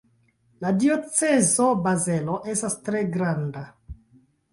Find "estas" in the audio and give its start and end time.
2.55-2.79